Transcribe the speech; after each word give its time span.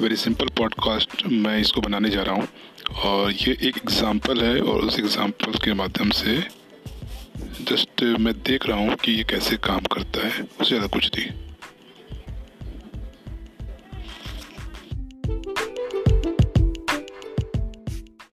Very 0.00 0.16
simple 0.16 0.48
podcast 0.56 1.24
मैं 1.26 1.58
इसको 1.58 1.80
बनाने 1.80 2.08
जा 2.10 2.22
रहा 2.22 2.34
हूँ। 2.34 2.48
और 3.04 3.30
ये 3.32 3.52
एक 3.52 3.76
एग्ज़ाम्पल 3.76 4.40
है 4.40 4.60
और 4.60 4.80
उस 4.80 4.98
एग्ज़ाम्पल 4.98 5.52
के 5.64 5.74
माध्यम 5.74 6.10
से 6.10 6.36
जस्ट 7.70 8.02
मैं 8.20 8.34
देख 8.42 8.66
रहा 8.66 8.78
हूँ 8.78 8.94
कि 8.94 9.12
ये 9.12 9.24
कैसे 9.30 9.56
काम 9.66 9.86
करता 9.94 10.26
है। 10.26 10.42
उससे 10.42 10.68
ज़्यादा 10.68 10.86
कुछ 10.88 11.10
नहीं। 11.16 11.28